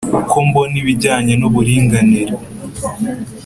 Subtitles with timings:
[0.19, 2.33] uko mbona ibijyanye n’uburinganire